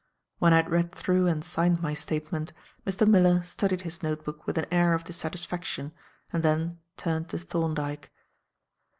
When 0.39 0.51
I 0.51 0.55
had 0.55 0.71
read 0.71 0.91
through 0.93 1.27
and 1.27 1.45
signed 1.45 1.79
my 1.83 1.93
statement, 1.93 2.53
Mr. 2.87 3.05
Miller 3.07 3.43
studied 3.43 3.81
his 3.81 4.01
note 4.01 4.25
book 4.25 4.47
with 4.47 4.57
an 4.57 4.65
air 4.71 4.95
of 4.95 5.03
dissatisfaction 5.03 5.91
and 6.33 6.41
then 6.41 6.79
turned 6.97 7.29
to 7.29 7.37
Thorndyke. 7.37 8.09